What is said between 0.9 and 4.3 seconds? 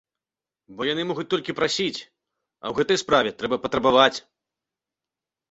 яны могуць толькі прасіць, а ў гэтай справе трэба патрабаваць.